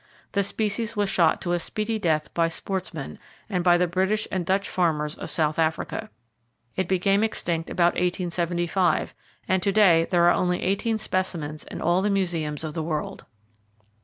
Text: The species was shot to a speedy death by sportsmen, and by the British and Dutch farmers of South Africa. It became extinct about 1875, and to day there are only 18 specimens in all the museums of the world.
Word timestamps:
The 0.31 0.41
species 0.41 0.95
was 0.95 1.11
shot 1.11 1.41
to 1.41 1.51
a 1.51 1.59
speedy 1.59 1.99
death 1.99 2.33
by 2.33 2.47
sportsmen, 2.47 3.19
and 3.47 3.63
by 3.63 3.77
the 3.77 3.85
British 3.85 4.27
and 4.31 4.43
Dutch 4.43 4.67
farmers 4.67 5.15
of 5.15 5.29
South 5.29 5.59
Africa. 5.59 6.09
It 6.75 6.87
became 6.87 7.23
extinct 7.23 7.69
about 7.69 7.93
1875, 7.93 9.13
and 9.47 9.61
to 9.61 9.71
day 9.71 10.07
there 10.09 10.23
are 10.27 10.33
only 10.33 10.63
18 10.63 10.97
specimens 10.97 11.65
in 11.65 11.83
all 11.83 12.01
the 12.01 12.09
museums 12.09 12.63
of 12.63 12.73
the 12.73 12.81
world. 12.81 13.25